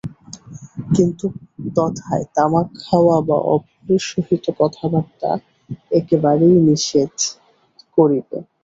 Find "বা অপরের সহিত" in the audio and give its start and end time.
3.27-4.45